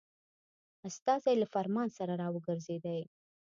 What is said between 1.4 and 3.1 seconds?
له فرمان سره را وګرځېدی.